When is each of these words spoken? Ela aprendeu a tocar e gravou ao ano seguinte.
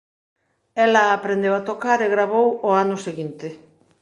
Ela 0.85 1.03
aprendeu 1.07 1.53
a 1.55 1.65
tocar 1.69 1.99
e 2.05 2.11
gravou 2.15 2.47
ao 2.55 2.71
ano 2.83 2.97
seguinte. 3.07 3.47